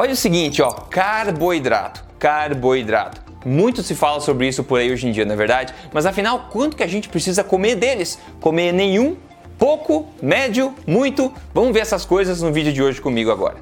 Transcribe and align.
Olha 0.00 0.12
o 0.12 0.16
seguinte, 0.16 0.62
ó, 0.62 0.70
carboidrato, 0.70 2.04
carboidrato. 2.20 3.20
Muito 3.44 3.82
se 3.82 3.96
fala 3.96 4.20
sobre 4.20 4.46
isso 4.46 4.62
por 4.62 4.78
aí 4.78 4.92
hoje 4.92 5.08
em 5.08 5.10
dia, 5.10 5.24
não 5.24 5.32
é 5.32 5.36
verdade? 5.36 5.74
Mas 5.92 6.06
afinal, 6.06 6.50
quanto 6.52 6.76
que 6.76 6.84
a 6.84 6.86
gente 6.86 7.08
precisa 7.08 7.42
comer 7.42 7.74
deles? 7.74 8.16
Comer 8.40 8.70
nenhum? 8.70 9.16
Pouco? 9.58 10.06
Médio? 10.22 10.72
Muito? 10.86 11.32
Vamos 11.52 11.72
ver 11.72 11.80
essas 11.80 12.04
coisas 12.04 12.40
no 12.40 12.52
vídeo 12.52 12.72
de 12.72 12.80
hoje 12.80 13.00
comigo 13.00 13.32
agora. 13.32 13.56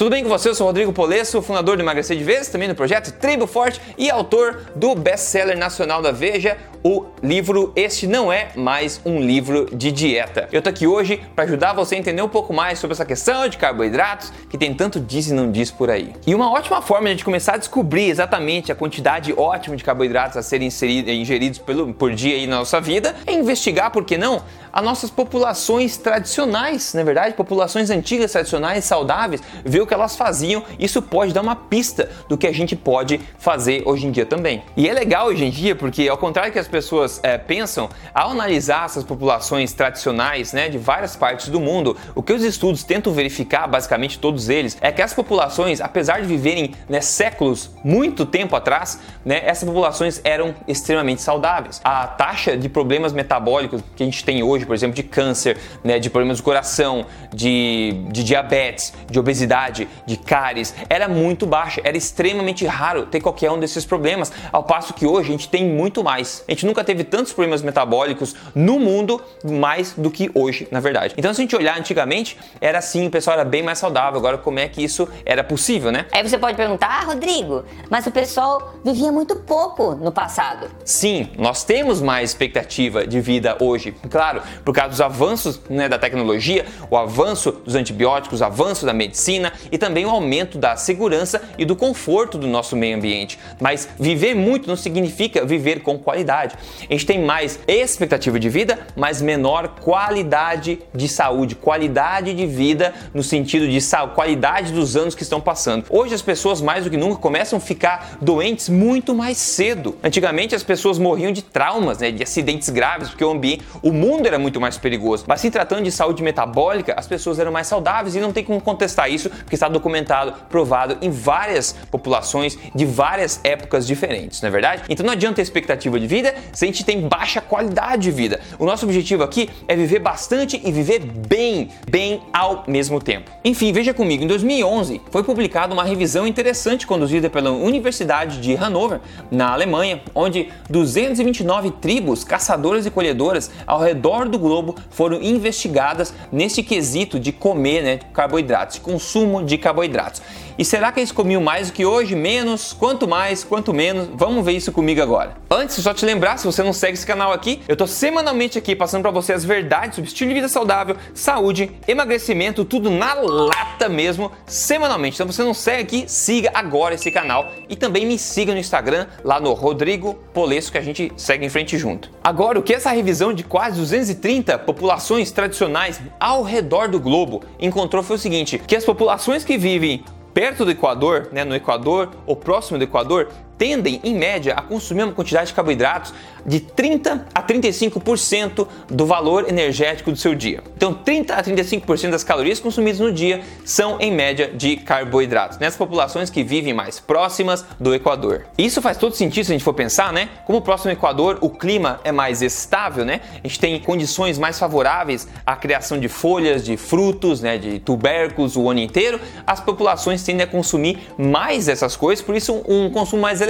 Tudo 0.00 0.12
bem 0.12 0.22
com 0.22 0.30
você? 0.30 0.48
Eu 0.48 0.54
sou 0.54 0.66
Rodrigo 0.66 0.94
Polesso, 0.94 1.42
fundador 1.42 1.76
do 1.76 1.82
Emagrecer 1.82 2.16
de 2.16 2.24
Vezes, 2.24 2.48
também 2.48 2.66
do 2.66 2.74
projeto 2.74 3.12
Tribo 3.12 3.46
Forte 3.46 3.78
e 3.98 4.10
autor 4.10 4.62
do 4.74 4.94
best-seller 4.94 5.58
nacional 5.58 6.00
da 6.00 6.10
Veja, 6.10 6.56
o 6.82 7.06
livro 7.22 7.72
Este 7.76 8.06
Não 8.06 8.32
É 8.32 8.48
Mais 8.56 9.00
Um 9.04 9.20
Livro 9.20 9.68
de 9.74 9.92
Dieta. 9.92 10.48
Eu 10.50 10.62
tô 10.62 10.70
aqui 10.70 10.86
hoje 10.86 11.20
para 11.34 11.44
ajudar 11.44 11.74
você 11.74 11.94
a 11.94 11.98
entender 11.98 12.22
um 12.22 12.28
pouco 12.28 12.54
mais 12.54 12.78
sobre 12.78 12.94
essa 12.94 13.04
questão 13.04 13.48
de 13.48 13.58
carboidratos 13.58 14.32
que 14.48 14.56
tem 14.56 14.72
tanto 14.72 14.98
diz 14.98 15.28
e 15.28 15.34
não 15.34 15.50
diz 15.50 15.70
por 15.70 15.90
aí. 15.90 16.14
E 16.26 16.34
uma 16.34 16.50
ótima 16.50 16.80
forma 16.80 17.04
de 17.04 17.08
a 17.08 17.10
gente 17.12 17.24
começar 17.24 17.54
a 17.54 17.58
descobrir 17.58 18.08
exatamente 18.08 18.72
a 18.72 18.74
quantidade 18.74 19.32
ótima 19.36 19.76
de 19.76 19.84
carboidratos 19.84 20.36
a 20.36 20.42
serem 20.42 20.68
ingeridos 20.68 21.58
pelo, 21.58 21.92
por 21.92 22.14
dia 22.14 22.36
aí 22.36 22.46
na 22.46 22.58
nossa 22.58 22.80
vida 22.80 23.14
é 23.26 23.32
investigar, 23.32 23.90
por 23.90 24.04
que 24.04 24.16
não, 24.16 24.42
as 24.72 24.84
nossas 24.84 25.10
populações 25.10 25.96
tradicionais, 25.96 26.94
na 26.94 27.00
é 27.00 27.04
verdade, 27.04 27.34
populações 27.34 27.90
antigas 27.90 28.32
tradicionais 28.32 28.84
saudáveis, 28.84 29.42
ver 29.64 29.80
o 29.80 29.86
que 29.86 29.92
elas 29.92 30.16
faziam. 30.16 30.62
Isso 30.78 31.02
pode 31.02 31.32
dar 31.32 31.42
uma 31.42 31.56
pista 31.56 32.08
do 32.28 32.38
que 32.38 32.46
a 32.46 32.52
gente 32.52 32.76
pode 32.76 33.20
fazer 33.38 33.82
hoje 33.84 34.06
em 34.06 34.10
dia 34.10 34.24
também. 34.24 34.62
E 34.76 34.88
é 34.88 34.92
legal 34.92 35.26
hoje 35.26 35.44
em 35.44 35.50
dia 35.50 35.74
porque, 35.74 36.08
ao 36.08 36.16
contrário 36.16 36.52
que 36.52 36.58
as 36.58 36.69
pessoas 36.70 37.20
é, 37.22 37.36
pensam, 37.36 37.88
ao 38.14 38.30
analisar 38.30 38.86
essas 38.86 39.04
populações 39.04 39.72
tradicionais 39.72 40.52
né, 40.52 40.68
de 40.68 40.78
várias 40.78 41.16
partes 41.16 41.48
do 41.48 41.60
mundo, 41.60 41.96
o 42.14 42.22
que 42.22 42.32
os 42.32 42.42
estudos 42.42 42.82
tentam 42.84 43.12
verificar, 43.12 43.66
basicamente 43.66 44.18
todos 44.18 44.48
eles, 44.48 44.78
é 44.80 44.90
que 44.92 45.02
as 45.02 45.12
populações, 45.12 45.80
apesar 45.80 46.20
de 46.20 46.26
viverem 46.26 46.74
né, 46.88 47.00
séculos, 47.00 47.70
muito 47.84 48.24
tempo 48.24 48.56
atrás, 48.56 49.00
né, 49.24 49.42
essas 49.44 49.68
populações 49.68 50.20
eram 50.24 50.54
extremamente 50.66 51.22
saudáveis. 51.22 51.80
A 51.84 52.06
taxa 52.06 52.56
de 52.56 52.68
problemas 52.68 53.12
metabólicos 53.12 53.82
que 53.96 54.02
a 54.02 54.06
gente 54.06 54.24
tem 54.24 54.42
hoje, 54.42 54.64
por 54.64 54.74
exemplo, 54.74 54.94
de 54.94 55.02
câncer, 55.02 55.58
né, 55.82 55.98
de 55.98 56.08
problemas 56.08 56.38
do 56.38 56.42
coração, 56.42 57.06
de, 57.32 58.04
de 58.10 58.22
diabetes, 58.24 58.92
de 59.10 59.18
obesidade, 59.18 59.88
de 60.06 60.16
cáries, 60.16 60.74
era 60.88 61.08
muito 61.08 61.46
baixa, 61.46 61.80
era 61.84 61.96
extremamente 61.96 62.64
raro 62.66 63.06
ter 63.06 63.20
qualquer 63.20 63.50
um 63.50 63.58
desses 63.58 63.84
problemas, 63.84 64.32
ao 64.52 64.62
passo 64.62 64.94
que 64.94 65.06
hoje 65.06 65.28
a 65.28 65.32
gente 65.32 65.48
tem 65.48 65.64
muito 65.64 66.04
mais. 66.04 66.44
A 66.46 66.52
gente 66.52 66.59
nunca 66.64 66.84
teve 66.84 67.04
tantos 67.04 67.32
problemas 67.32 67.62
metabólicos 67.62 68.34
no 68.54 68.78
mundo 68.78 69.20
mais 69.44 69.92
do 69.96 70.10
que 70.10 70.30
hoje, 70.34 70.66
na 70.70 70.80
verdade. 70.80 71.14
Então, 71.16 71.32
se 71.32 71.40
a 71.40 71.42
gente 71.42 71.56
olhar 71.56 71.78
antigamente, 71.78 72.38
era 72.60 72.78
assim, 72.78 73.06
o 73.06 73.10
pessoal 73.10 73.38
era 73.38 73.44
bem 73.44 73.62
mais 73.62 73.78
saudável. 73.78 74.18
Agora, 74.18 74.38
como 74.38 74.58
é 74.58 74.68
que 74.68 74.82
isso 74.82 75.08
era 75.24 75.42
possível, 75.42 75.90
né? 75.90 76.06
Aí 76.12 76.26
você 76.26 76.38
pode 76.38 76.56
perguntar, 76.56 76.88
ah, 76.88 77.04
Rodrigo, 77.04 77.64
mas 77.88 78.06
o 78.06 78.10
pessoal 78.10 78.74
vivia 78.84 79.12
muito 79.12 79.36
pouco 79.36 79.94
no 79.94 80.12
passado. 80.12 80.68
Sim, 80.84 81.30
nós 81.38 81.64
temos 81.64 82.00
mais 82.00 82.30
expectativa 82.30 83.06
de 83.06 83.20
vida 83.20 83.56
hoje, 83.60 83.94
claro, 84.10 84.42
por 84.64 84.74
causa 84.74 84.90
dos 84.90 85.00
avanços 85.00 85.60
né, 85.68 85.88
da 85.88 85.98
tecnologia, 85.98 86.64
o 86.90 86.96
avanço 86.96 87.52
dos 87.52 87.74
antibióticos, 87.74 88.40
o 88.40 88.44
avanço 88.44 88.86
da 88.86 88.92
medicina 88.92 89.52
e 89.70 89.78
também 89.78 90.04
o 90.06 90.10
aumento 90.10 90.58
da 90.58 90.76
segurança 90.76 91.42
e 91.58 91.64
do 91.64 91.76
conforto 91.76 92.38
do 92.38 92.46
nosso 92.46 92.76
meio 92.76 92.96
ambiente. 92.96 93.38
Mas 93.60 93.88
viver 93.98 94.34
muito 94.34 94.68
não 94.68 94.76
significa 94.76 95.44
viver 95.44 95.82
com 95.82 95.98
qualidade. 95.98 96.49
A 96.88 96.92
gente 96.92 97.06
tem 97.06 97.22
mais 97.22 97.58
expectativa 97.66 98.38
de 98.38 98.48
vida, 98.48 98.78
mas 98.96 99.20
menor 99.22 99.68
qualidade 99.80 100.80
de 100.94 101.08
saúde, 101.08 101.54
qualidade 101.54 102.34
de 102.34 102.46
vida 102.46 102.94
no 103.14 103.22
sentido 103.22 103.68
de 103.68 103.80
qualidade 104.14 104.72
dos 104.72 104.96
anos 104.96 105.14
que 105.14 105.22
estão 105.22 105.40
passando. 105.40 105.84
Hoje 105.90 106.14
as 106.14 106.22
pessoas 106.22 106.60
mais 106.60 106.84
do 106.84 106.90
que 106.90 106.96
nunca 106.96 107.16
começam 107.16 107.56
a 107.56 107.60
ficar 107.60 108.18
doentes 108.20 108.68
muito 108.68 109.14
mais 109.14 109.36
cedo. 109.36 109.96
Antigamente 110.02 110.54
as 110.54 110.62
pessoas 110.62 110.98
morriam 110.98 111.32
de 111.32 111.42
traumas, 111.42 111.98
né, 111.98 112.10
de 112.10 112.22
acidentes 112.22 112.68
graves, 112.68 113.08
porque 113.08 113.24
o 113.24 113.30
ambiente, 113.30 113.64
o 113.82 113.92
mundo 113.92 114.26
era 114.26 114.38
muito 114.38 114.60
mais 114.60 114.78
perigoso. 114.78 115.24
Mas 115.26 115.40
se 115.40 115.50
tratando 115.50 115.82
de 115.82 115.92
saúde 115.92 116.22
metabólica, 116.22 116.94
as 116.96 117.06
pessoas 117.06 117.38
eram 117.38 117.50
mais 117.50 117.66
saudáveis 117.66 118.14
e 118.14 118.20
não 118.20 118.32
tem 118.32 118.44
como 118.44 118.60
contestar 118.60 119.10
isso, 119.10 119.28
porque 119.30 119.54
está 119.54 119.68
documentado, 119.68 120.32
provado 120.48 120.98
em 121.00 121.10
várias 121.10 121.74
populações 121.90 122.58
de 122.74 122.84
várias 122.84 123.40
épocas 123.42 123.86
diferentes, 123.86 124.40
não 124.40 124.48
é 124.48 124.50
verdade? 124.50 124.82
Então 124.88 125.04
não 125.04 125.12
adianta 125.12 125.36
ter 125.36 125.42
expectativa 125.42 125.98
de 125.98 126.06
vida 126.06 126.34
se 126.52 126.64
a 126.64 126.68
gente 126.68 126.84
tem 126.84 127.00
baixa 127.08 127.40
qualidade 127.40 128.02
de 128.02 128.10
vida. 128.10 128.40
O 128.58 128.64
nosso 128.64 128.84
objetivo 128.84 129.22
aqui 129.22 129.48
é 129.68 129.76
viver 129.76 129.98
bastante 129.98 130.60
e 130.64 130.72
viver 130.72 131.00
bem, 131.00 131.68
bem 131.88 132.22
ao 132.32 132.64
mesmo 132.66 133.00
tempo. 133.00 133.30
Enfim, 133.44 133.72
veja 133.72 133.92
comigo, 133.94 134.24
em 134.24 134.26
2011 134.26 135.00
foi 135.10 135.22
publicada 135.22 135.72
uma 135.72 135.84
revisão 135.84 136.26
interessante 136.26 136.86
conduzida 136.86 137.28
pela 137.28 137.50
Universidade 137.50 138.40
de 138.40 138.54
Hannover, 138.54 139.00
na 139.30 139.52
Alemanha, 139.52 140.02
onde 140.14 140.48
229 140.68 141.70
tribos 141.72 142.24
caçadoras 142.24 142.86
e 142.86 142.90
colhedoras 142.90 143.50
ao 143.66 143.80
redor 143.80 144.28
do 144.28 144.38
globo 144.38 144.76
foram 144.90 145.20
investigadas 145.22 146.12
nesse 146.30 146.62
quesito 146.62 147.18
de 147.18 147.32
comer 147.32 147.82
né, 147.82 148.00
carboidratos, 148.12 148.78
consumo 148.78 149.42
de 149.42 149.58
carboidratos. 149.58 150.22
E 150.60 150.64
será 150.64 150.92
que 150.92 151.00
eles 151.00 151.10
comiam 151.10 151.40
mais 151.40 151.68
do 151.68 151.72
que 151.72 151.86
hoje? 151.86 152.14
Menos? 152.14 152.74
Quanto 152.74 153.08
mais? 153.08 153.42
Quanto 153.42 153.72
menos? 153.72 154.10
Vamos 154.12 154.44
ver 154.44 154.52
isso 154.52 154.70
comigo 154.70 155.00
agora. 155.00 155.34
Antes, 155.50 155.76
só 155.76 155.94
te 155.94 156.04
lembrar, 156.04 156.29
se 156.36 156.46
você 156.46 156.62
não 156.62 156.72
segue 156.72 156.94
esse 156.94 157.06
canal 157.06 157.32
aqui, 157.32 157.62
eu 157.68 157.76
tô 157.76 157.86
semanalmente 157.86 158.58
aqui 158.58 158.74
passando 158.76 159.02
para 159.02 159.10
você 159.10 159.32
as 159.32 159.44
verdades 159.44 159.96
sobre 159.96 160.08
estilo 160.08 160.28
de 160.28 160.34
vida 160.34 160.48
saudável, 160.48 160.96
saúde, 161.14 161.70
emagrecimento, 161.86 162.64
tudo 162.64 162.90
na 162.90 163.14
lata 163.14 163.88
mesmo, 163.88 164.30
semanalmente. 164.46 165.16
Então, 165.16 165.26
você 165.26 165.42
não 165.42 165.54
segue 165.54 165.82
aqui, 165.82 166.04
siga 166.08 166.50
agora 166.54 166.94
esse 166.94 167.10
canal 167.10 167.52
e 167.68 167.76
também 167.76 168.06
me 168.06 168.18
siga 168.18 168.52
no 168.52 168.58
Instagram, 168.58 169.06
lá 169.24 169.40
no 169.40 169.52
Rodrigo 169.52 170.14
Polesso, 170.32 170.72
que 170.72 170.78
a 170.78 170.82
gente 170.82 171.12
segue 171.16 171.44
em 171.44 171.48
frente 171.48 171.78
junto. 171.78 172.10
Agora, 172.22 172.58
o 172.58 172.62
que 172.62 172.74
essa 172.74 172.90
revisão 172.90 173.32
de 173.32 173.44
quase 173.44 173.78
230 173.78 174.58
populações 174.58 175.30
tradicionais 175.30 176.00
ao 176.18 176.42
redor 176.42 176.88
do 176.88 177.00
globo 177.00 177.42
encontrou 177.58 178.02
foi 178.02 178.16
o 178.16 178.18
seguinte: 178.18 178.58
que 178.58 178.76
as 178.76 178.84
populações 178.84 179.44
que 179.44 179.56
vivem 179.56 180.04
perto 180.32 180.64
do 180.64 180.70
Equador, 180.70 181.28
né, 181.32 181.44
no 181.44 181.54
Equador 181.54 182.10
ou 182.26 182.36
próximo 182.36 182.78
do 182.78 182.84
Equador, 182.84 183.28
tendem, 183.60 184.00
em 184.02 184.14
média, 184.14 184.54
a 184.54 184.62
consumir 184.62 185.02
uma 185.02 185.12
quantidade 185.12 185.48
de 185.48 185.52
carboidratos 185.52 186.14
de 186.46 186.60
30 186.60 187.26
a 187.34 187.42
35% 187.42 188.66
do 188.88 189.04
valor 189.04 189.46
energético 189.46 190.10
do 190.10 190.16
seu 190.16 190.34
dia. 190.34 190.62
Então, 190.74 190.94
30 190.94 191.34
a 191.34 191.42
35% 191.42 192.10
das 192.10 192.24
calorias 192.24 192.58
consumidas 192.58 192.98
no 192.98 193.12
dia 193.12 193.42
são, 193.62 194.00
em 194.00 194.10
média, 194.10 194.50
de 194.50 194.76
carboidratos, 194.76 195.58
nessas 195.58 195.76
populações 195.76 196.30
que 196.30 196.42
vivem 196.42 196.72
mais 196.72 196.98
próximas 196.98 197.62
do 197.78 197.94
Equador. 197.94 198.46
Isso 198.56 198.80
faz 198.80 198.96
todo 198.96 199.14
sentido 199.14 199.44
se 199.44 199.52
a 199.52 199.54
gente 199.54 199.64
for 199.64 199.74
pensar, 199.74 200.10
né? 200.10 200.30
Como 200.46 200.62
próximo 200.62 200.90
ao 200.90 200.96
Equador, 200.96 201.36
o 201.42 201.50
clima 201.50 202.00
é 202.02 202.10
mais 202.10 202.40
estável, 202.40 203.04
né? 203.04 203.20
A 203.44 203.46
gente 203.46 203.60
tem 203.60 203.78
condições 203.78 204.38
mais 204.38 204.58
favoráveis 204.58 205.28
à 205.44 205.54
criação 205.54 206.00
de 206.00 206.08
folhas, 206.08 206.64
de 206.64 206.78
frutos, 206.78 207.42
né? 207.42 207.58
De 207.58 207.78
tubérculos 207.78 208.56
o 208.56 208.70
ano 208.70 208.80
inteiro. 208.80 209.20
As 209.46 209.60
populações 209.60 210.22
tendem 210.22 210.44
a 210.44 210.46
consumir 210.46 210.98
mais 211.18 211.68
essas 211.68 211.94
coisas, 211.94 212.24
por 212.24 212.34
isso 212.34 212.62
um 212.66 212.88
consumo 212.88 213.20
mais 213.20 213.40
elevado, 213.40 213.49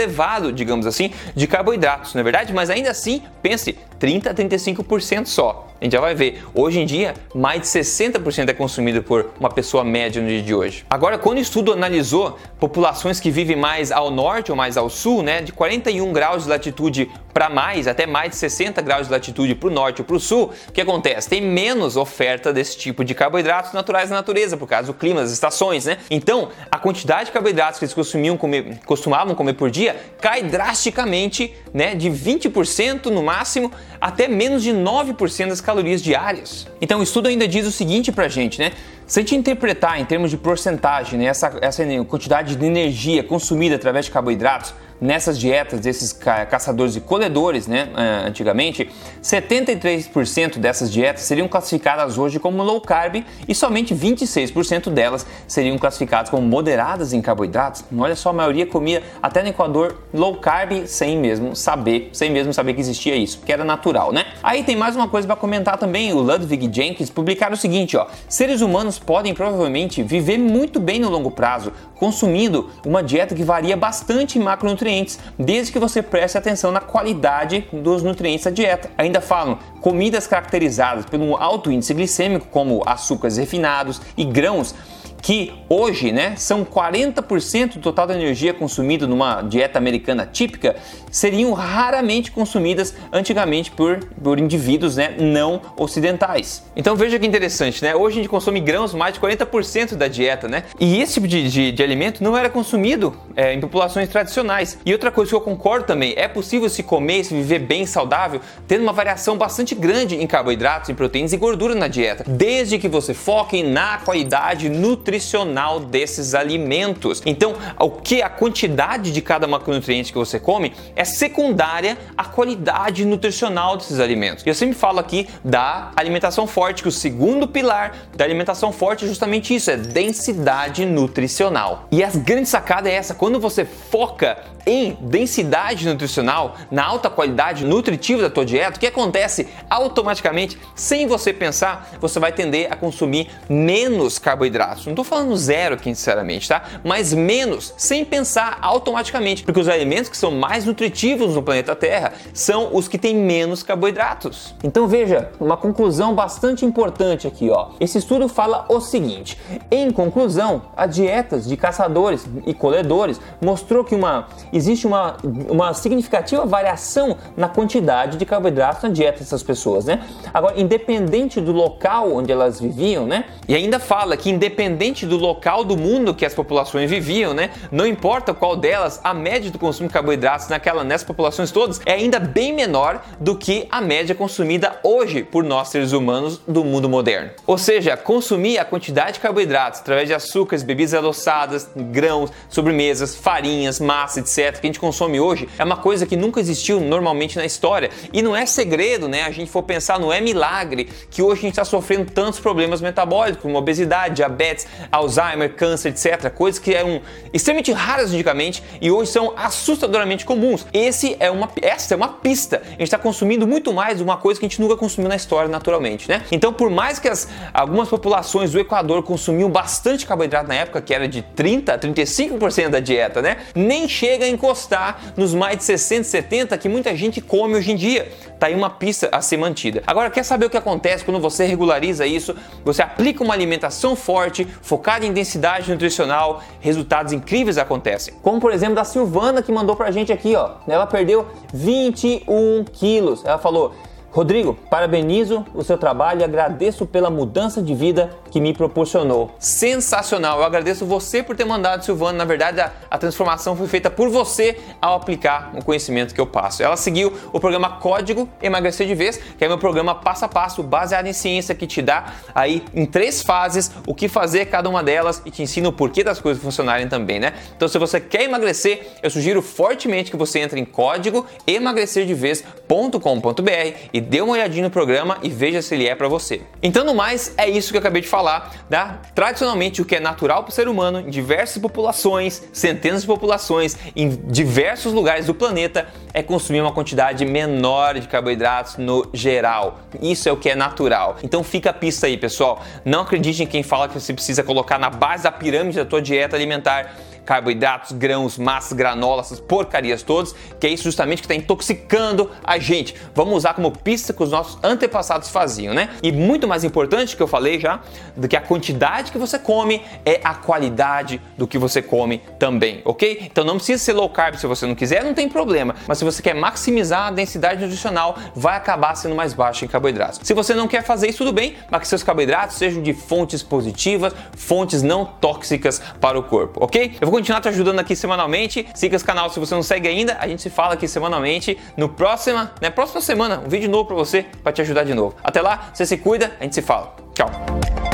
digamos 0.53 0.87
assim, 0.87 1.13
de 1.35 1.47
carboidratos, 1.47 2.15
não 2.15 2.21
é 2.21 2.25
verdade? 2.25 2.53
Mas 2.53 2.71
ainda 2.71 2.91
assim, 2.91 3.23
pense, 3.43 3.77
30 3.99 4.31
a 4.31 4.35
35% 4.35 5.27
só. 5.27 5.67
A 5.81 5.85
gente 5.85 5.93
já 5.93 6.01
vai 6.01 6.15
ver. 6.15 6.43
Hoje 6.55 6.79
em 6.79 6.85
dia, 6.85 7.15
mais 7.35 7.63
de 7.63 7.67
60% 7.67 8.51
é 8.51 8.53
consumido 8.53 9.03
por 9.03 9.31
uma 9.41 9.49
pessoa 9.49 9.83
média 9.83 10.21
no 10.21 10.29
dia 10.29 10.43
de 10.43 10.55
hoje. 10.55 10.85
Agora, 10.91 11.17
quando 11.17 11.39
o 11.39 11.41
estudo 11.41 11.73
analisou 11.73 12.39
populações 12.59 13.19
que 13.19 13.31
vivem 13.31 13.57
mais 13.57 13.91
ao 13.91 14.11
norte 14.11 14.51
ou 14.51 14.57
mais 14.57 14.77
ao 14.77 14.91
sul, 14.91 15.23
né, 15.23 15.41
de 15.41 15.53
41 15.53 16.13
graus 16.13 16.45
de 16.45 16.51
latitude 16.51 17.11
para 17.33 17.49
mais, 17.49 17.87
até 17.87 18.07
mais 18.07 18.31
de 18.31 18.37
60 18.37 18.81
graus 18.83 19.07
de 19.07 19.13
latitude 19.13 19.55
para 19.55 19.69
o 19.69 19.73
norte 19.73 20.01
ou 20.01 20.05
para 20.05 20.17
o 20.17 20.21
sul, 20.21 20.53
o 20.69 20.73
que 20.73 20.81
acontece? 20.81 21.29
Tem 21.29 21.41
menos 21.41 21.97
oferta 21.97 22.53
desse 22.53 22.77
tipo 22.77 23.05
de 23.05 23.15
carboidratos 23.15 23.73
naturais 23.73 24.11
na 24.11 24.17
natureza, 24.17 24.57
por 24.57 24.69
causa 24.69 24.89
do 24.89 24.95
clima, 24.95 25.21
das 25.21 25.31
estações, 25.31 25.85
né? 25.85 25.99
Então, 26.11 26.49
a 26.71 26.79
quantidade 26.79 27.27
de 27.27 27.33
carboidratos 27.33 27.79
que 27.79 27.85
eles 27.85 27.95
consumiam 27.95 28.37
comer, 28.37 28.81
costumavam 28.85 29.35
comer 29.35 29.55
por 29.55 29.71
dia 29.71 29.97
cai 30.21 30.43
drasticamente, 30.43 31.55
né, 31.73 31.95
de 31.95 32.11
20% 32.11 33.07
no 33.07 33.23
máximo 33.23 33.71
até 34.01 34.27
menos 34.29 34.63
de 34.63 34.73
9% 34.73 35.49
das 35.49 35.61
calorias 35.61 36.03
diárias. 36.03 36.67
Então 36.81 37.01
o 37.01 37.03
estudo 37.03 37.29
ainda 37.29 37.47
diz 37.47 37.67
o 37.67 37.73
seguinte 37.73 38.11
pra 38.11 38.29
gente, 38.29 38.59
né? 38.59 38.73
Se 39.07 39.19
a 39.19 39.23
gente 39.23 39.35
interpretar 39.35 40.01
em 40.01 40.05
termos 40.05 40.31
de 40.31 40.37
porcentagem 40.37 41.19
né, 41.19 41.25
essa, 41.25 41.59
essa 41.61 41.83
quantidade 42.05 42.55
de 42.55 42.65
energia 42.65 43.25
consumida 43.25 43.75
através 43.75 44.05
de 44.05 44.13
carboidratos, 44.13 44.73
nessas 45.01 45.39
dietas 45.39 45.81
desses 45.81 46.13
ca 46.13 46.45
caçadores 46.47 46.97
e 46.97 47.01
colhedores, 47.01 47.67
né, 47.67 47.89
uh, 47.93 48.29
antigamente, 48.29 48.91
73% 49.23 50.59
dessas 50.59 50.93
dietas 50.93 51.23
seriam 51.23 51.49
classificadas 51.49 52.19
hoje 52.19 52.39
como 52.39 52.63
low 52.63 52.81
carb 52.81 53.25
e 53.49 53.55
somente 53.55 53.95
26% 53.95 54.91
delas 54.91 55.27
seriam 55.47 55.79
classificadas 55.79 56.31
como 56.31 56.47
moderadas 56.47 57.13
em 57.13 57.21
carboidratos. 57.21 57.85
Olha 57.97 58.17
só, 58.17 58.31
a 58.31 58.33
maioria 58.33 58.67
comia 58.67 59.03
até 59.23 59.43
no 59.43 59.49
Equador 59.49 59.97
low 60.13 60.37
carb 60.37 60.87
sem 60.87 61.19
mesmo 61.19 61.55
saber, 61.55 62.11
sem 62.13 62.31
mesmo 62.31 62.53
saber 62.53 62.75
que 62.75 62.81
existia 62.81 63.15
isso, 63.15 63.41
que 63.45 63.53
era 63.53 63.65
natural, 63.65 64.13
né? 64.13 64.25
Aí 64.43 64.63
tem 64.63 64.77
mais 64.77 64.97
uma 64.97 65.09
coisa 65.09 65.27
para 65.27 65.37
comentar 65.37 65.79
também, 65.79 66.13
o 66.13 66.21
Ludwig 66.21 66.71
Jenkins 66.73 67.11
publicaram 67.11 67.55
o 67.55 67.57
seguinte, 67.57 67.97
ó: 67.97 68.07
seres 68.29 68.61
humanos 68.61 68.99
podem 68.99 69.35
provavelmente 69.35 70.03
viver 70.03 70.39
muito 70.39 70.81
bem 70.81 70.99
no 70.99 71.09
longo 71.09 71.31
prazo 71.31 71.73
consumindo 72.01 72.71
uma 72.87 73.03
dieta 73.03 73.35
que 73.35 73.45
varia 73.45 73.77
bastante 73.77 74.39
em 74.39 74.43
macronutrientes, 74.43 74.90
desde 75.39 75.73
que 75.73 75.79
você 75.79 76.03
preste 76.03 76.37
atenção 76.37 76.73
na 76.73 76.81
qualidade 76.81 77.67
dos 77.73 78.03
nutrientes 78.03 78.45
da 78.45 78.51
dieta. 78.51 78.91
Ainda 78.99 79.21
falam 79.21 79.59
comidas 79.81 80.27
caracterizadas 80.27 81.07
pelo 81.07 81.37
alto 81.37 81.71
índice 81.71 81.95
glicêmico, 81.95 82.47
como 82.51 82.83
açúcares 82.87 83.37
refinados 83.37 84.01
e 84.17 84.25
grãos 84.25 84.75
que 85.23 85.53
hoje 85.69 86.13
né, 86.13 86.35
são 86.37 86.65
40% 86.65 87.75
do 87.75 87.81
total 87.81 88.07
da 88.07 88.15
energia 88.15 88.55
consumida 88.55 89.07
numa 89.07 89.43
dieta 89.43 89.79
americana 89.79 90.29
típica, 90.31 90.77
seriam 91.11 91.53
raramente 91.53 92.31
consumidas 92.31 92.95
antigamente 93.13 93.71
por, 93.71 94.05
por 94.23 94.39
indivíduos 94.39 94.97
né, 94.97 95.15
não 95.19 95.61
ocidentais. 95.77 96.65
Então 96.75 96.97
veja 96.97 97.19
que 97.19 97.27
interessante, 97.27 97.83
né? 97.83 97.95
Hoje 97.95 98.19
a 98.19 98.23
gente 98.23 98.29
consome 98.29 98.61
grãos 98.61 98.95
mais 98.95 99.15
de 99.15 99.21
40% 99.21 99.95
da 99.95 100.09
dieta, 100.09 100.49
né? 100.49 100.65
E 100.79 101.01
esse 101.01 101.15
tipo 101.15 101.29
de, 101.29 101.49
de, 101.49 101.73
de 101.73 101.83
alimento 101.83 102.23
não 102.23 102.37
era 102.37 102.49
consumido 102.49 103.15
é, 103.37 103.53
em 103.55 103.61
populações 103.61 104.09
tradicionais. 104.09 104.79
E 104.85 104.93
outra 104.93 105.11
coisa 105.11 105.31
que 105.31 105.35
eu 105.35 105.41
concordo 105.41 105.87
também, 105.87 106.15
é 106.17 106.29
possível 106.29 106.69
se 106.69 106.83
comer 106.83 107.25
se 107.25 107.35
viver 107.35 107.59
bem 107.61 107.87
saudável, 107.87 108.41
tendo 108.67 108.83
uma 108.83 108.93
variação 108.93 109.37
bastante 109.37 109.75
grande 109.75 110.17
em 110.17 110.27
carboidratos, 110.27 110.89
em 110.89 110.95
proteínas 110.95 111.33
e 111.33 111.37
gordura 111.37 111.75
na 111.75 111.89
dieta, 111.89 112.25
desde 112.27 112.79
que 112.79 112.89
você 112.89 113.13
foque 113.13 113.63
na 113.63 113.99
qualidade 113.99 114.69
nutricional 114.69 115.10
nutricional 115.11 115.81
desses 115.81 116.35
alimentos. 116.37 117.21
Então, 117.27 117.57
o 117.81 117.91
que 117.91 118.23
a 118.23 118.29
quantidade 118.29 119.11
de 119.11 119.21
cada 119.21 119.47
macronutriente 119.47 120.13
que 120.13 120.19
você 120.19 120.39
come 120.39 120.73
é 120.95 121.05
secundária 121.05 121.99
à 122.17 122.25
qualidade 122.25 123.05
nutricional 123.05 123.77
desses 123.77 123.99
alimentos. 123.99 124.47
Eu 124.47 124.55
sempre 124.55 124.77
falo 124.77 125.01
aqui 125.01 125.29
da 125.45 125.91
alimentação 125.97 126.47
forte, 126.47 126.83
que 126.83 126.89
o 126.89 126.93
segundo 126.93 127.49
pilar 127.49 127.97
da 128.17 128.25
alimentação 128.25 128.71
forte 128.71 129.05
é 129.05 129.09
justamente 129.09 129.53
isso, 129.53 129.71
é 129.71 129.77
densidade 129.77 130.87
nutricional. 130.87 131.89
E 131.91 132.05
a 132.05 132.11
grande 132.11 132.49
sacada 132.49 132.89
é 132.89 132.95
essa, 132.95 133.13
quando 133.13 133.41
você 133.41 133.65
foca 133.65 134.39
em 134.67 134.97
densidade 135.01 135.87
nutricional, 135.87 136.57
na 136.71 136.85
alta 136.85 137.11
qualidade 137.11 137.65
nutritiva 137.65 138.23
da 138.23 138.31
tua 138.31 138.45
dieta, 138.45 138.77
o 138.77 138.81
que 138.81 138.87
acontece 138.87 139.49
automaticamente, 139.69 140.59
sem 140.75 141.07
você 141.07 141.33
pensar, 141.33 141.91
você 142.01 142.21
vai 142.21 142.33
tender 142.33 142.73
a 142.73 142.77
consumir 142.77 143.29
menos 143.49 144.19
carboidratos. 144.19 144.87
Estou 145.01 145.05
falando 145.05 145.37
zero 145.37 145.75
aqui, 145.75 145.95
sinceramente, 145.95 146.49
tá? 146.49 146.63
Mas 146.85 147.13
menos, 147.13 147.75
sem 147.77 148.05
pensar 148.05 148.59
automaticamente, 148.61 149.43
porque 149.43 149.61
os 149.61 149.69
alimentos 149.69 150.11
que 150.11 150.17
são 150.17 150.31
mais 150.31 150.65
nutritivos 150.65 151.35
no 151.35 151.43
planeta 151.43 151.75
Terra 151.75 152.13
são 152.33 152.75
os 152.75 152.89
que 152.89 152.99
têm 152.99 153.15
menos 153.15 153.63
carboidratos. 153.63 154.55
Então 154.63 154.87
veja, 154.87 155.31
uma 155.41 155.57
conclusão 155.57 156.15
bastante 156.15 156.65
importante 156.65 157.27
aqui, 157.27 157.51
ó. 157.51 157.71
Esse 157.81 157.99
estudo 157.99 158.29
fala 158.29 158.67
o 158.69 158.81
seguinte: 158.81 159.39
em 159.71 159.91
conclusão, 159.91 160.63
as 160.77 160.95
dietas 160.95 161.47
de 161.47 161.57
caçadores 161.57 162.27
e 162.47 162.53
colhedores 162.53 163.21
mostrou 163.41 163.85
que 163.85 163.95
uma 163.95 164.29
existe 164.53 164.87
uma, 164.87 165.17
uma 165.49 165.73
significativa 165.75 166.45
variação 166.45 167.17
na 167.37 167.49
quantidade 167.49 168.17
de 168.17 168.27
carboidratos 168.27 168.83
na 168.83 168.89
dieta 168.89 169.21
dessas 169.21 169.43
pessoas, 169.43 169.85
né? 169.85 170.03
Agora, 170.33 170.61
independente 170.61 171.41
do 171.41 171.53
local 171.53 172.13
onde 172.13 172.33
elas 172.33 172.61
viviam, 172.61 173.07
né? 173.07 173.25
E 173.49 173.55
ainda 173.55 173.79
fala 173.79 174.17
que 174.17 174.31
independente 174.31 174.90
do 174.93 175.17
local 175.17 175.65
do 175.65 175.77
mundo 175.77 176.15
que 176.15 176.25
as 176.25 176.35
populações 176.35 176.91
viviam, 176.91 177.33
né? 177.33 177.51
Não 177.71 177.87
importa 177.87 178.35
qual 178.35 178.57
delas, 178.57 179.01
a 179.03 179.15
média 179.15 179.51
do 179.51 179.59
consumo 179.59 179.89
de 179.89 179.93
carboidratos 179.93 180.49
naquela, 180.49 180.85
nessas 180.85 181.07
populações 181.07 181.51
todas 181.51 181.81
é 181.87 181.93
ainda 181.93 182.19
bem 182.19 182.53
menor 182.53 183.03
do 183.19 183.37
que 183.37 183.67
a 183.71 183.81
média 183.81 184.15
consumida 184.15 184.79
hoje 184.83 185.23
por 185.23 185.43
nós 185.43 185.69
seres 185.69 185.93
humanos 185.93 186.41
do 186.47 186.65
mundo 186.65 186.89
moderno. 186.89 187.31
Ou 187.47 187.59
seja, 187.59 187.97
consumir 187.97 188.59
a 188.59 188.65
quantidade 188.65 189.15
de 189.15 189.21
carboidratos 189.21 189.81
através 189.81 190.09
de 190.09 190.15
açúcares, 190.15 190.63
bebidas 190.63 190.95
adoçadas, 190.95 191.71
grãos, 191.75 192.31
sobremesas, 192.49 193.15
farinhas, 193.15 193.81
massa, 193.81 194.21
etc 194.21 194.61
que 194.61 194.67
a 194.67 194.69
gente 194.69 194.81
consome 194.81 195.21
hoje 195.21 195.49
é 195.59 195.65
uma 195.65 195.77
coisa 195.77 196.07
que 196.07 196.17
nunca 196.17 196.41
existiu 196.41 196.81
normalmente 196.81 197.37
na 197.37 197.45
história. 197.45 197.91
E 198.13 198.23
não 198.23 198.35
é 198.35 198.47
segredo, 198.47 199.09
né? 199.09 199.23
A 199.23 199.31
gente 199.31 199.51
for 199.51 199.63
pensar, 199.63 199.99
não 199.99 200.13
é 200.13 200.21
milagre 200.21 200.89
que 201.11 201.23
hoje 201.23 201.41
a 201.41 201.43
gente 201.43 201.53
está 201.53 201.65
sofrendo 201.65 202.11
tantos 202.11 202.41
problemas 202.41 202.81
metabólicos, 202.81 203.43
como 203.43 203.57
obesidade, 203.57 204.17
diabetes, 204.17 204.67
Alzheimer, 204.91 205.55
câncer, 205.55 205.91
etc. 205.91 206.31
Coisas 206.31 206.59
que 206.59 206.75
eram 206.75 207.01
extremamente 207.33 207.73
raras 207.73 208.13
antigamente 208.13 208.63
e 208.81 208.91
hoje 208.91 209.11
são 209.11 209.33
assustadoramente 209.37 210.25
comuns. 210.25 210.67
Esse 210.73 211.17
é 211.21 211.31
uma, 211.31 211.49
essa 211.63 211.95
é 211.95 211.97
uma 211.97 212.09
pista. 212.09 212.63
A 212.65 212.71
gente 212.71 212.83
está 212.83 212.99
consumindo 212.99 213.47
muito 213.47 213.73
mais 213.73 214.01
uma 214.01 214.17
coisa 214.17 214.39
que 214.39 214.47
a 214.47 214.49
gente 214.49 214.61
nunca 214.61 214.77
consumiu 214.77 215.09
na 215.09 215.17
história 215.17 215.49
naturalmente, 215.49 216.09
né? 216.09 216.23
Então, 216.31 216.53
por 216.53 216.71
mais 216.71 216.99
que 216.99 217.09
as, 217.09 217.29
algumas 217.53 217.89
populações 217.89 218.53
do 218.53 218.59
Equador 218.59 219.03
consumiam 219.03 219.51
bastante 219.51 220.07
carboidrato 220.07 220.49
na 220.49 220.55
época, 220.55 220.81
que 220.81 220.95
era 220.95 221.09
de 221.09 221.23
30 221.23 221.75
a 221.75 221.79
35% 221.79 222.69
da 222.69 222.81
dieta, 222.81 223.23
né? 223.23 223.39
Nem 223.55 223.89
chega 223.89 224.27
encostar 224.27 225.13
nos 225.17 225.35
mais 225.35 225.59
de 225.59 225.65
60, 225.65 226.05
70 226.05 226.59
que 226.59 226.69
muita 226.69 226.95
gente 226.97 227.21
come 227.21 227.55
hoje 227.55 227.73
em 227.73 227.77
dia. 227.77 228.11
Tá 228.39 228.47
aí 228.47 228.55
uma 228.55 228.71
pista 228.71 229.09
a 229.13 229.21
ser 229.21 229.37
mantida. 229.37 229.83
Agora, 229.87 230.11
quer 230.11 230.23
saber 230.23 230.47
o 230.47 230.51
que 230.51 230.57
acontece 230.57 231.05
quando 231.05 231.21
você 231.21 231.45
regulariza 231.47 232.07
isso? 232.07 232.35
Você 232.65 232.83
aplica 232.83 233.23
uma 233.23 233.35
alimentação 233.35 233.95
forte, 233.95 234.47
focada 234.71 235.05
em 235.05 235.13
densidade 235.13 235.69
nutricional, 235.69 236.45
resultados 236.61 237.13
incríveis 237.13 237.59
acontecem. 237.59 238.15
Como 238.23 238.41
por 238.41 238.53
exemplo 238.53 238.77
da 238.77 238.85
Silvana 238.85 239.43
que 239.43 239.51
mandou 239.51 239.75
pra 239.75 239.91
gente 239.91 240.13
aqui, 240.13 240.37
ó. 240.37 240.53
Ela 240.69 240.87
perdeu 240.87 241.27
21 241.53 242.65
quilos. 242.73 243.25
Ela 243.25 243.39
falou: 243.39 243.75
Rodrigo, 244.13 244.57
parabenizo 244.71 245.45
o 245.55 245.65
seu 245.65 245.77
trabalho 245.77 246.21
e 246.21 246.25
agradeço 246.25 246.87
pela 246.87 247.11
mudança 247.11 247.61
de 247.61 247.75
vida 247.75 248.11
que 248.31 248.41
me 248.41 248.55
proporcionou. 248.55 249.35
Sensacional! 249.39 250.39
Eu 250.39 250.45
agradeço 250.45 250.87
você 250.87 251.23
por 251.23 251.37
ter 251.37 251.45
mandado, 251.45 251.85
Silvana. 251.85 252.19
Na 252.19 252.25
verdade, 252.25 252.61
a, 252.61 252.73
a, 252.91 252.99
transformação 252.99 253.57
foi 253.57 253.67
feita 253.67 253.91
por 253.91 254.09
você 254.09 254.59
ao 254.81 254.97
aplicar 254.97 255.53
o 255.55 255.65
conhecimento 255.65 256.15
que 256.15 256.21
eu 256.21 256.27
passo. 256.27 256.63
Ela 256.63 256.77
seguiu 256.77 257.13
o 257.33 257.41
programa 257.41 257.79
Código 257.79 258.29
Emagrecer 258.43 258.87
de 258.87 258.95
Vez, 258.95 259.17
que 259.17 259.45
é 259.45 259.49
meu 259.49 259.59
programa 259.59 259.95
passo 259.95 260.25
a 260.25 260.29
passo 260.29 260.63
baseado 260.63 261.07
em 261.07 261.13
ciência 261.13 261.55
que 261.55 261.67
te 261.67 261.83
dá 261.83 262.15
aí 262.35 262.63
em 262.75 262.87
três 262.87 263.23
fases 263.23 263.71
o 263.87 263.95
que 263.95 264.09
fazer 264.09 264.47
cada 264.47 264.69
uma 264.69 264.83
delas 264.83 265.23
e 265.25 265.31
te 265.31 265.43
ensina 265.43 265.69
o 265.69 265.73
porquê 265.73 266.05
das 266.05 266.21
coisas 266.21 266.43
funcionarem 266.43 266.89
também, 266.89 267.19
né? 267.19 267.35
Então, 267.57 267.69
se 267.69 267.79
você 267.79 268.01
quer 268.01 268.23
emagrecer, 268.23 268.87
eu 269.03 269.11
sugiro 269.11 269.43
fortemente 269.43 270.11
que 270.11 270.17
você 270.17 270.41
entre 270.41 270.61
em 270.61 270.65
código 270.65 271.27
emagrecerdevez.com.br 271.47 273.79
e 273.93 274.01
dê 274.01 274.21
uma 274.21 274.35
olhadinha 274.35 274.65
no 274.65 274.71
programa 274.71 275.19
e 275.23 275.29
veja 275.29 275.63
se 275.63 275.75
ele 275.75 275.87
é 275.87 275.95
para 275.95 276.09
você. 276.09 276.43
Então, 276.63 276.85
no 276.85 276.95
mais, 276.95 277.35
é 277.37 277.49
isso 277.49 277.71
que 277.71 277.77
eu 277.77 277.81
acabei 277.81 278.03
de 278.03 278.09
falar, 278.09 278.20
da 278.69 278.99
tradicionalmente 279.15 279.83
o 279.83 279.85
que 279.85 279.97
é 279.97 280.01
natural 280.01 280.43
para 280.43 280.51
o 280.51 280.53
ser 280.53 280.69
humano 280.69 281.01
em 281.01 281.11
diversas 281.11 281.61
populações, 281.61 282.43
centenas 282.53 283.03
de 283.03 283.07
populações, 283.07 283.77
em 283.97 284.09
diversos 284.09 284.93
lugares 284.93 285.27
do 285.27 285.35
planeta, 285.35 285.89
é 286.13 286.23
consumir 286.23 286.61
uma 286.61 286.73
quantidade 286.73 287.25
menor 287.25 287.99
de 287.99 288.09
carboidratos 288.09 288.77
no 288.77 289.09
geral. 289.13 289.81
Isso 290.01 290.29
é 290.29 290.33
o 290.33 290.37
que 290.37 290.51
é 290.51 290.55
natural. 290.55 291.17
Então 291.23 291.43
fica 291.43 291.71
a 291.71 291.73
pista 291.73 292.07
aí, 292.07 292.17
pessoal. 292.17 292.63
Não 292.85 293.03
acredite 293.03 293.43
em 293.43 293.47
quem 293.47 293.63
fala 293.63 293.89
que 293.89 293.95
você 293.95 294.13
precisa 294.13 294.43
colocar 294.43 294.79
na 294.79 294.91
base 294.91 295.25
da 295.25 295.33
pirâmide 295.33 295.77
da 295.77 295.85
tua 295.85 296.03
dieta 296.03 296.37
alimentar 296.37 296.95
carboidratos, 297.25 297.93
grãos, 297.93 298.39
massas, 298.39 298.73
granolas, 298.73 299.27
essas 299.27 299.41
porcarias 299.41 300.03
todas, 300.03 300.35
que 300.59 300.67
é 300.67 300.71
isso 300.71 300.85
justamente 300.85 301.19
que 301.19 301.27
está 301.27 301.35
intoxicando 301.35 302.31
a 302.45 302.59
gente. 302.59 302.95
Vamos 303.15 303.35
usar 303.37 303.55
como 303.55 303.71
pista 303.71 304.13
que 304.13 304.23
os 304.23 304.31
nossos 304.31 304.59
antepassados 304.63 305.29
faziam, 305.29 305.75
né? 305.75 305.91
E 306.03 306.13
muito 306.13 306.49
mais 306.49 306.65
importante 306.65 307.17
que 307.17 307.23
eu 307.23 307.29
falei 307.29 307.59
já, 307.59 307.81
do 308.17 308.29
que 308.29 308.37
a 308.37 308.41
quantidade 308.41 309.13
que 309.13 309.19
você 309.19 309.39
come, 309.39 309.83
é 310.05 310.21
a 310.25 310.35
qualidade 310.35 311.21
do 311.37 311.47
que 311.47 311.59
você 311.59 311.83
come 311.83 312.23
também, 312.39 312.83
ok? 312.85 313.23
Então 313.31 313.45
não 313.45 313.57
precisa 313.57 313.83
ser 313.83 313.93
low 313.93 314.09
carb 314.09 314.37
se 314.37 314.47
você 314.47 314.67
não 314.67 314.75
quiser, 314.75 315.05
não 315.05 315.15
tem 315.15 315.29
problema. 315.29 315.75
Mas 315.87 315.99
se 315.99 316.05
você 316.05 316.23
quer 316.23 316.35
maximizar 316.35 317.09
a 317.09 317.11
densidade 317.11 317.61
nutricional, 317.61 318.17
vai 318.35 318.57
acabar 318.57 318.95
sendo 318.95 319.15
mais 319.15 319.35
baixo 319.35 319.65
em 319.65 319.69
carboidratos. 319.69 320.21
Se 320.23 320.35
você 320.35 320.55
não 320.55 320.69
quer 320.69 320.83
fazer 320.83 321.09
isso, 321.09 321.19
tudo 321.19 321.33
bem, 321.33 321.57
mas 321.71 321.83
que 321.83 321.89
seus 321.89 322.03
carboidratos 322.03 322.57
sejam 322.57 322.83
de 322.83 322.93
fontes 322.93 323.43
positivas, 323.43 324.15
fontes 324.37 324.83
não 324.83 325.05
tóxicas 325.05 325.81
para 326.01 326.19
o 326.19 326.23
corpo, 326.23 326.65
ok? 326.65 326.97
Eu 327.01 327.10
vou 327.11 327.19
continuar 327.19 327.41
te 327.41 327.49
ajudando 327.49 327.81
aqui 327.81 327.97
semanalmente. 327.97 328.67
Siga 328.73 328.95
esse 328.95 329.05
canal 329.05 329.29
se 329.29 329.41
você 329.41 329.55
não 329.55 329.63
segue 329.63 329.89
ainda. 329.89 330.17
A 330.21 330.29
gente 330.29 330.41
se 330.41 330.49
fala 330.49 330.75
aqui 330.75 330.87
semanalmente. 330.87 331.59
No 331.77 331.89
próxima, 331.89 332.53
né, 332.61 332.71
próxima 332.71 333.01
semana, 333.01 333.43
um 333.45 333.49
vídeo 333.49 333.69
novo 333.69 333.87
para 333.87 333.97
você 333.97 334.25
para 334.43 334.53
te 334.53 334.63
ajudar 334.63 334.85
de 334.85 334.95
novo. 334.95 335.17
Até 335.23 335.43
lá, 335.43 335.71
você 335.75 335.85
se 335.85 335.99
cuida, 335.99 336.33
a 336.39 336.45
gente 336.45 336.55
se 336.55 336.63
fala. 336.63 336.95
Tchau. 337.13 337.90